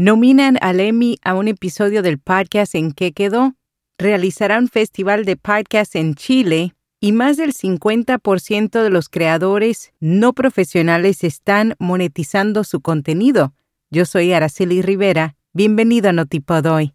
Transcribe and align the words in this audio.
Nominan 0.00 0.58
al 0.60 0.78
Emmy 0.78 1.18
a 1.24 1.34
un 1.34 1.48
episodio 1.48 2.02
del 2.02 2.20
podcast 2.20 2.76
en 2.76 2.92
que 2.92 3.10
quedó. 3.10 3.56
Realizará 3.98 4.56
un 4.56 4.68
festival 4.68 5.24
de 5.24 5.36
podcast 5.36 5.96
en 5.96 6.14
Chile 6.14 6.76
y 7.00 7.10
más 7.10 7.36
del 7.36 7.52
50% 7.52 8.80
de 8.80 8.90
los 8.90 9.08
creadores 9.08 9.90
no 9.98 10.34
profesionales 10.34 11.24
están 11.24 11.74
monetizando 11.80 12.62
su 12.62 12.80
contenido. 12.80 13.54
Yo 13.90 14.04
soy 14.04 14.32
Araceli 14.32 14.82
Rivera. 14.82 15.34
Bienvenido 15.52 16.10
a 16.10 16.12
Notipod 16.12 16.66
hoy. 16.66 16.94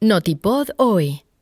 Notipod 0.00 0.70
hoy, 0.78 1.24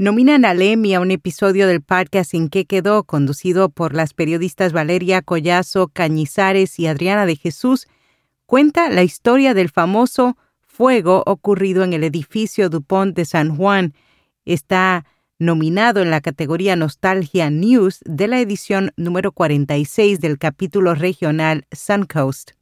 Nominan 0.00 0.46
a 0.46 0.54
Lemmy 0.54 0.94
a 0.94 1.00
un 1.00 1.10
episodio 1.10 1.66
del 1.66 1.82
podcast 1.82 2.32
En 2.32 2.48
qué 2.48 2.64
quedó, 2.64 3.04
conducido 3.04 3.68
por 3.68 3.92
las 3.94 4.14
periodistas 4.14 4.72
Valeria 4.72 5.20
Collazo 5.20 5.88
Cañizares 5.88 6.78
y 6.78 6.86
Adriana 6.86 7.26
de 7.26 7.36
Jesús, 7.36 7.86
cuenta 8.46 8.88
la 8.88 9.02
historia 9.02 9.52
del 9.52 9.68
famoso 9.68 10.38
fuego 10.62 11.22
ocurrido 11.26 11.84
en 11.84 11.92
el 11.92 12.02
edificio 12.02 12.70
Dupont 12.70 13.14
de 13.14 13.26
San 13.26 13.54
Juan. 13.54 13.92
Está 14.46 15.04
nominado 15.38 16.00
en 16.00 16.08
la 16.08 16.22
categoría 16.22 16.76
Nostalgia 16.76 17.50
News 17.50 18.00
de 18.06 18.26
la 18.26 18.40
edición 18.40 18.92
número 18.96 19.32
46 19.32 20.18
del 20.18 20.38
capítulo 20.38 20.94
regional 20.94 21.66
Suncoast. 21.72 22.52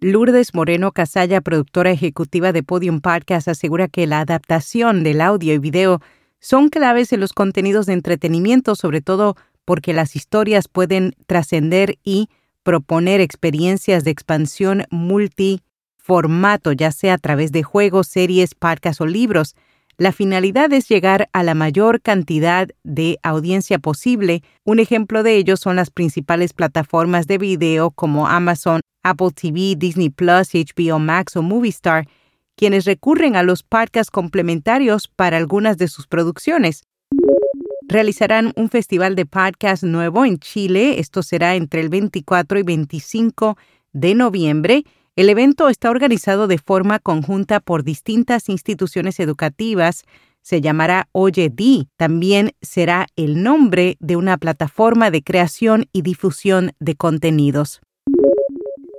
Lourdes 0.00 0.54
Moreno 0.54 0.92
Casalla, 0.92 1.40
productora 1.40 1.90
ejecutiva 1.90 2.52
de 2.52 2.62
Podium 2.62 3.00
Podcast, 3.00 3.48
asegura 3.48 3.88
que 3.88 4.06
la 4.06 4.20
adaptación 4.20 5.02
del 5.02 5.20
audio 5.20 5.54
y 5.54 5.58
video 5.58 6.00
son 6.38 6.68
claves 6.68 7.12
en 7.12 7.18
los 7.18 7.32
contenidos 7.32 7.86
de 7.86 7.94
entretenimiento, 7.94 8.76
sobre 8.76 9.00
todo 9.00 9.34
porque 9.64 9.92
las 9.92 10.14
historias 10.14 10.68
pueden 10.68 11.16
trascender 11.26 11.98
y 12.04 12.28
proponer 12.62 13.20
experiencias 13.20 14.04
de 14.04 14.12
expansión 14.12 14.84
multiformato, 14.90 16.70
ya 16.70 16.92
sea 16.92 17.14
a 17.14 17.18
través 17.18 17.50
de 17.50 17.64
juegos, 17.64 18.06
series, 18.06 18.54
podcasts 18.54 19.00
o 19.00 19.06
libros. 19.06 19.56
La 19.96 20.12
finalidad 20.12 20.72
es 20.72 20.88
llegar 20.88 21.28
a 21.32 21.42
la 21.42 21.54
mayor 21.54 22.00
cantidad 22.00 22.68
de 22.84 23.18
audiencia 23.24 23.80
posible. 23.80 24.44
Un 24.62 24.78
ejemplo 24.78 25.24
de 25.24 25.34
ello 25.34 25.56
son 25.56 25.74
las 25.74 25.90
principales 25.90 26.52
plataformas 26.52 27.26
de 27.26 27.38
video 27.38 27.90
como 27.90 28.28
Amazon, 28.28 28.80
Apple 29.08 29.30
TV, 29.30 29.74
Disney 29.76 30.10
Plus, 30.10 30.50
HBO 30.52 30.98
Max 30.98 31.36
o 31.36 31.42
Movistar, 31.42 32.08
quienes 32.56 32.84
recurren 32.84 33.36
a 33.36 33.42
los 33.42 33.62
podcasts 33.62 34.10
complementarios 34.10 35.08
para 35.08 35.36
algunas 35.36 35.78
de 35.78 35.88
sus 35.88 36.06
producciones. 36.06 36.82
Realizarán 37.88 38.52
un 38.56 38.68
festival 38.68 39.14
de 39.14 39.26
podcast 39.26 39.82
nuevo 39.82 40.24
en 40.24 40.38
Chile. 40.38 40.98
Esto 41.00 41.22
será 41.22 41.54
entre 41.54 41.80
el 41.80 41.88
24 41.88 42.58
y 42.58 42.62
25 42.62 43.56
de 43.92 44.14
noviembre 44.14 44.84
el 45.18 45.30
evento 45.30 45.68
está 45.68 45.90
organizado 45.90 46.46
de 46.46 46.58
forma 46.58 47.00
conjunta 47.00 47.58
por 47.58 47.82
distintas 47.82 48.48
instituciones 48.48 49.18
educativas. 49.18 50.04
Se 50.42 50.60
llamará 50.60 51.08
Oye 51.10 51.50
Di. 51.52 51.88
También 51.96 52.52
será 52.62 53.08
el 53.16 53.42
nombre 53.42 53.96
de 53.98 54.14
una 54.14 54.38
plataforma 54.38 55.10
de 55.10 55.24
creación 55.24 55.86
y 55.92 56.02
difusión 56.02 56.70
de 56.78 56.94
contenidos. 56.94 57.80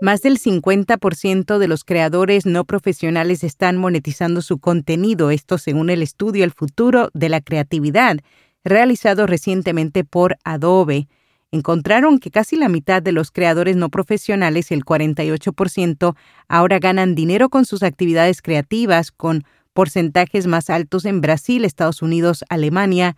Más 0.02 0.22
del 0.22 0.40
50% 0.40 1.58
de 1.58 1.68
los 1.68 1.84
creadores 1.84 2.46
no 2.46 2.64
profesionales 2.64 3.44
están 3.44 3.76
monetizando 3.76 4.42
su 4.42 4.58
contenido, 4.60 5.30
esto 5.30 5.58
según 5.58 5.90
el 5.90 6.02
estudio 6.02 6.46
El 6.46 6.52
futuro 6.52 7.10
de 7.14 7.28
la 7.28 7.42
creatividad, 7.42 8.18
realizado 8.64 9.28
recientemente 9.28 10.06
por 10.06 10.38
Adobe 10.46 11.10
encontraron 11.52 12.20
que 12.20 12.32
casi 12.32 12.56
la 12.56 12.70
mitad 12.70 13.02
de 13.02 13.12
los 13.12 13.32
creadores 13.32 13.76
no 13.76 13.90
profesionales, 13.90 14.72
el 14.72 14.86
48%, 14.86 16.16
ahora 16.48 16.80
ganan 16.80 17.16
dinero 17.16 17.50
con 17.50 17.66
sus 17.66 17.84
actividades 17.84 18.42
creativas, 18.42 19.12
con 19.12 19.44
porcentajes 19.74 20.48
más 20.48 20.70
altos 20.70 21.06
en 21.06 21.22
Brasil, 21.22 21.66
Estados 21.66 22.02
Unidos, 22.02 22.46
Alemania, 22.50 23.18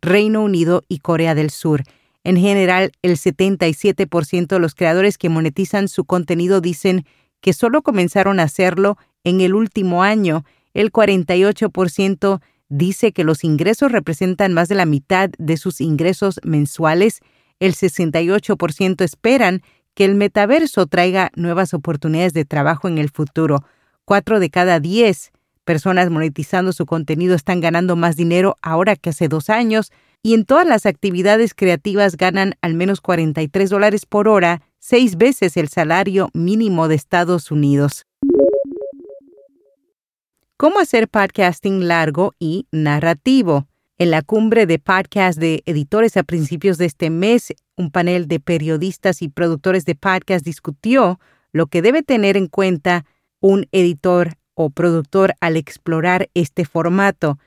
Reino 0.00 0.42
Unido 0.42 0.84
y 0.88 1.00
Corea 1.00 1.34
del 1.34 1.50
Sur. 1.50 1.82
En 2.24 2.36
general, 2.36 2.92
el 3.02 3.16
77% 3.16 4.46
de 4.46 4.58
los 4.58 4.74
creadores 4.74 5.18
que 5.18 5.28
monetizan 5.28 5.88
su 5.88 6.04
contenido 6.04 6.60
dicen 6.60 7.04
que 7.40 7.52
solo 7.52 7.82
comenzaron 7.82 8.40
a 8.40 8.44
hacerlo 8.44 8.96
en 9.22 9.40
el 9.40 9.54
último 9.54 10.02
año. 10.02 10.44
El 10.72 10.90
48% 10.90 12.40
dice 12.68 13.12
que 13.12 13.24
los 13.24 13.44
ingresos 13.44 13.92
representan 13.92 14.54
más 14.54 14.68
de 14.68 14.74
la 14.74 14.86
mitad 14.86 15.30
de 15.38 15.56
sus 15.56 15.80
ingresos 15.80 16.40
mensuales 16.42 17.20
el 17.60 17.74
68% 17.74 19.02
esperan 19.02 19.62
que 19.94 20.04
el 20.04 20.14
metaverso 20.16 20.86
traiga 20.86 21.30
nuevas 21.36 21.72
oportunidades 21.72 22.32
de 22.32 22.44
trabajo 22.44 22.88
en 22.88 22.98
el 22.98 23.10
futuro. 23.10 23.64
Cuatro 24.04 24.40
de 24.40 24.50
cada 24.50 24.80
diez 24.80 25.30
personas 25.64 26.10
monetizando 26.10 26.72
su 26.72 26.84
contenido 26.84 27.34
están 27.34 27.60
ganando 27.60 27.96
más 27.96 28.16
dinero 28.16 28.58
ahora 28.60 28.96
que 28.96 29.10
hace 29.10 29.28
dos 29.28 29.48
años 29.50 29.92
y 30.26 30.32
en 30.32 30.46
todas 30.46 30.66
las 30.66 30.86
actividades 30.86 31.52
creativas 31.52 32.16
ganan 32.16 32.54
al 32.62 32.72
menos 32.72 33.02
43 33.02 33.68
dólares 33.68 34.06
por 34.06 34.26
hora, 34.26 34.62
seis 34.78 35.18
veces 35.18 35.58
el 35.58 35.68
salario 35.68 36.30
mínimo 36.32 36.88
de 36.88 36.94
Estados 36.94 37.50
Unidos. 37.50 38.06
¿Cómo 40.56 40.78
hacer 40.78 41.08
podcasting 41.08 41.86
largo 41.86 42.32
y 42.38 42.66
narrativo? 42.72 43.68
En 43.98 44.10
la 44.10 44.22
cumbre 44.22 44.64
de 44.64 44.78
podcast 44.78 45.38
de 45.38 45.62
editores 45.66 46.16
a 46.16 46.22
principios 46.22 46.78
de 46.78 46.86
este 46.86 47.10
mes, 47.10 47.52
un 47.76 47.90
panel 47.90 48.26
de 48.26 48.40
periodistas 48.40 49.20
y 49.20 49.28
productores 49.28 49.84
de 49.84 49.94
podcast 49.94 50.42
discutió 50.42 51.20
lo 51.52 51.66
que 51.66 51.82
debe 51.82 52.02
tener 52.02 52.38
en 52.38 52.46
cuenta 52.46 53.04
un 53.40 53.66
editor 53.72 54.38
o 54.54 54.70
productor 54.70 55.34
al 55.40 55.58
explorar 55.58 56.30
este 56.32 56.64
formato. 56.64 57.38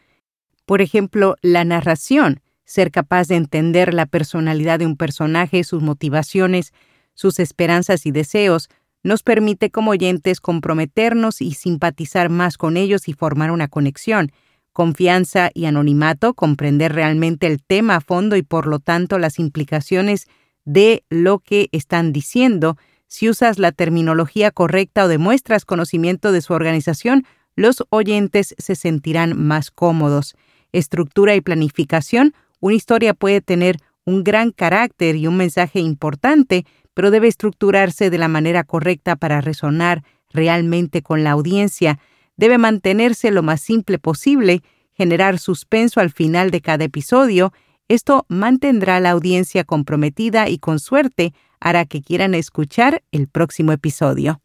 Por 0.68 0.84
ejemplo, 0.84 1.38
la 1.42 1.66
narración, 1.66 2.42
ser 2.68 2.92
capaz 2.92 3.28
de 3.28 3.38
entender 3.38 3.96
la 3.96 4.06
personalidad 4.06 4.78
de 4.78 4.86
un 4.86 4.96
personaje, 4.96 5.64
sus 5.64 5.82
motivaciones, 5.82 6.72
sus 7.16 7.40
esperanzas 7.40 8.06
y 8.06 8.12
deseos, 8.12 8.70
nos 9.02 9.24
permite 9.24 9.72
como 9.72 9.90
oyentes 9.90 10.40
comprometernos 10.40 11.42
y 11.42 11.56
simpatizar 11.56 12.30
más 12.30 12.58
con 12.60 12.78
ellos 12.78 13.08
y 13.08 13.14
formar 13.14 13.50
una 13.50 13.68
conexión 13.68 14.32
confianza 14.78 15.50
y 15.56 15.66
anonimato, 15.66 16.36
comprender 16.36 16.94
realmente 16.94 17.48
el 17.48 17.64
tema 17.64 17.96
a 17.96 18.00
fondo 18.00 18.36
y 18.36 18.44
por 18.44 18.68
lo 18.68 18.78
tanto 18.78 19.18
las 19.18 19.40
implicaciones 19.40 20.28
de 20.66 21.04
lo 21.10 21.40
que 21.40 21.68
están 21.72 22.14
diciendo. 22.14 22.78
Si 23.08 23.28
usas 23.28 23.58
la 23.58 23.72
terminología 23.72 24.52
correcta 24.52 25.06
o 25.06 25.08
demuestras 25.08 25.66
conocimiento 25.66 26.32
de 26.32 26.42
su 26.42 26.54
organización, 26.54 27.26
los 27.56 27.86
oyentes 27.90 28.54
se 28.60 28.76
sentirán 28.76 29.36
más 29.36 29.72
cómodos. 29.72 30.36
Estructura 30.74 31.34
y 31.34 31.42
planificación. 31.42 32.36
Una 32.60 32.76
historia 32.76 33.14
puede 33.14 33.42
tener 33.42 33.78
un 34.06 34.24
gran 34.24 34.52
carácter 34.52 35.16
y 35.16 35.28
un 35.28 35.38
mensaje 35.38 35.80
importante, 35.80 36.66
pero 36.94 37.12
debe 37.12 37.28
estructurarse 37.28 38.10
de 38.10 38.18
la 38.18 38.28
manera 38.28 38.64
correcta 38.64 39.16
para 39.16 39.42
resonar 39.42 40.04
realmente 40.32 41.02
con 41.02 41.24
la 41.24 41.32
audiencia 41.32 42.00
debe 42.38 42.58
mantenerse 42.58 43.32
lo 43.32 43.44
más 43.44 43.60
simple 43.60 44.00
posible, 44.00 44.62
generar 44.94 45.40
suspenso 45.40 46.00
al 46.00 46.12
final 46.12 46.52
de 46.52 46.62
cada 46.62 46.86
episodio. 46.86 47.52
Esto 47.88 48.26
mantendrá 48.30 48.98
a 48.98 49.00
la 49.00 49.12
audiencia 49.12 49.64
comprometida 49.64 50.48
y 50.48 50.60
con 50.60 50.80
suerte 50.80 51.34
hará 51.60 51.86
que 51.86 52.02
quieran 52.02 52.36
escuchar 52.36 53.04
el 53.12 53.28
próximo 53.28 53.72
episodio. 53.72 54.42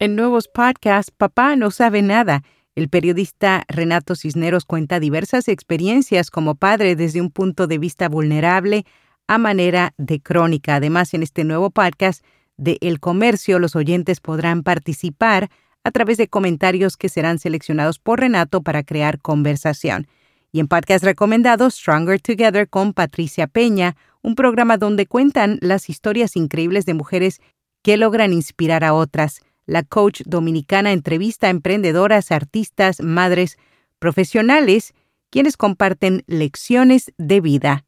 En 0.00 0.16
nuevos 0.16 0.48
podcasts, 0.48 1.10
Papá 1.10 1.56
no 1.56 1.70
sabe 1.70 2.02
nada. 2.02 2.42
El 2.74 2.88
periodista 2.88 3.64
Renato 3.68 4.16
Cisneros 4.16 4.64
cuenta 4.64 4.98
diversas 4.98 5.46
experiencias 5.46 6.30
como 6.30 6.56
padre 6.56 6.96
desde 6.96 7.20
un 7.20 7.30
punto 7.30 7.68
de 7.68 7.78
vista 7.78 8.08
vulnerable 8.08 8.84
a 9.28 9.38
manera 9.38 9.94
de 9.96 10.20
crónica. 10.20 10.76
Además, 10.76 11.14
en 11.14 11.22
este 11.22 11.44
nuevo 11.44 11.70
podcast 11.70 12.24
de 12.56 12.78
El 12.80 12.98
Comercio, 12.98 13.60
los 13.60 13.76
oyentes 13.76 14.20
podrán 14.20 14.64
participar 14.64 15.50
a 15.84 15.90
través 15.92 16.16
de 16.16 16.28
comentarios 16.28 16.96
que 16.96 17.08
serán 17.08 17.38
seleccionados 17.38 18.00
por 18.00 18.20
Renato 18.20 18.62
para 18.62 18.82
crear 18.82 19.20
conversación. 19.20 20.08
Y 20.50 20.58
en 20.58 20.66
podcast 20.66 21.04
recomendado, 21.04 21.70
Stronger 21.70 22.20
Together 22.20 22.68
con 22.68 22.92
Patricia 22.92 23.46
Peña, 23.46 23.96
un 24.22 24.34
programa 24.34 24.78
donde 24.78 25.06
cuentan 25.06 25.58
las 25.60 25.88
historias 25.88 26.34
increíbles 26.36 26.86
de 26.86 26.94
mujeres 26.94 27.40
que 27.82 27.96
logran 27.96 28.32
inspirar 28.32 28.82
a 28.82 28.94
otras. 28.94 29.42
La 29.66 29.82
coach 29.82 30.22
dominicana 30.26 30.92
entrevista 30.92 31.46
a 31.46 31.50
emprendedoras, 31.50 32.32
artistas, 32.32 33.00
madres, 33.00 33.56
profesionales, 33.98 34.94
quienes 35.30 35.56
comparten 35.56 36.22
lecciones 36.26 37.12
de 37.18 37.40
vida. 37.40 37.84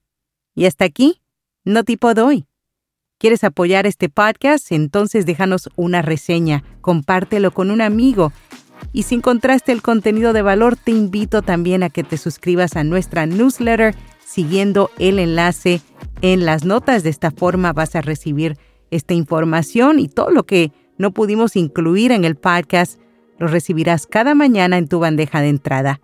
Y 0.54 0.64
hasta 0.66 0.84
aquí, 0.84 1.20
no 1.64 1.84
tipo 1.84 2.14
doy. 2.14 2.46
¿Quieres 3.18 3.44
apoyar 3.44 3.86
este 3.86 4.08
podcast? 4.08 4.72
Entonces 4.72 5.26
déjanos 5.26 5.70
una 5.76 6.02
reseña, 6.02 6.64
compártelo 6.80 7.50
con 7.50 7.70
un 7.70 7.80
amigo. 7.80 8.32
Y 8.92 9.04
si 9.04 9.14
encontraste 9.14 9.72
el 9.72 9.82
contenido 9.82 10.32
de 10.32 10.42
valor, 10.42 10.76
te 10.76 10.90
invito 10.90 11.42
también 11.42 11.82
a 11.82 11.90
que 11.90 12.04
te 12.04 12.18
suscribas 12.18 12.76
a 12.76 12.84
nuestra 12.84 13.26
newsletter 13.26 13.94
siguiendo 14.24 14.90
el 14.98 15.18
enlace 15.18 15.80
en 16.20 16.44
las 16.44 16.64
notas. 16.64 17.02
De 17.02 17.10
esta 17.10 17.30
forma 17.30 17.72
vas 17.72 17.96
a 17.96 18.02
recibir 18.02 18.58
esta 18.90 19.14
información 19.14 19.98
y 19.98 20.08
todo 20.08 20.30
lo 20.30 20.44
que 20.44 20.72
no 20.98 21.12
pudimos 21.12 21.56
incluir 21.56 22.12
en 22.12 22.24
el 22.24 22.36
podcast 22.36 23.00
lo 23.38 23.48
recibirás 23.48 24.06
cada 24.06 24.34
mañana 24.34 24.78
en 24.78 24.88
tu 24.88 24.98
bandeja 24.98 25.40
de 25.40 25.48
entrada. 25.48 26.00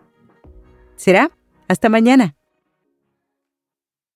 ¿Será? 0.97 1.31
Hasta 1.69 1.89
mañana. 1.89 2.37